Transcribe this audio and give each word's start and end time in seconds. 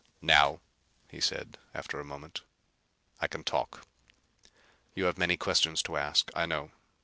"Now," 0.23 0.61
he 1.11 1.21
said, 1.21 1.59
after 1.75 1.99
a 1.99 2.03
moment, 2.03 2.41
"I 3.19 3.27
can 3.27 3.43
talk. 3.43 3.85
You 4.95 5.05
have 5.05 5.19
many 5.19 5.37
questions 5.37 5.83
to 5.83 5.95
ask, 5.95 6.31
I 6.33 6.47
know. 6.47 6.71